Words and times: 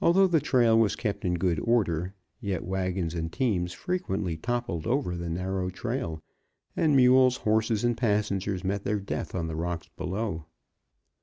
Although 0.00 0.28
the 0.28 0.40
trail 0.40 0.78
was 0.78 0.96
kept 0.96 1.22
in 1.22 1.34
good 1.34 1.60
order, 1.60 2.14
yet 2.40 2.64
wagons 2.64 3.12
and 3.12 3.30
teams 3.30 3.74
frequently 3.74 4.38
toppled 4.38 4.86
over 4.86 5.14
the 5.14 5.28
narrow 5.28 5.68
trail, 5.68 6.22
and 6.74 6.96
mules, 6.96 7.36
horses 7.36 7.84
and 7.84 7.98
passengers 7.98 8.64
met 8.64 8.84
their 8.84 8.98
death 8.98 9.34
on 9.34 9.46
the 9.46 9.54
rocks 9.54 9.90
below. 9.94 10.46